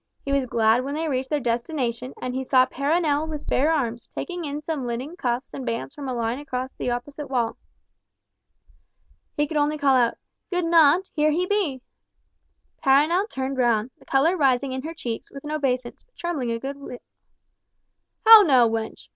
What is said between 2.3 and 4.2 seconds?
he saw Perronel with bare arms,